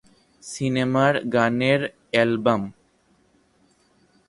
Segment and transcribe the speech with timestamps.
[0.43, 1.81] সিনেমা’র গানের
[2.13, 2.61] এলবাম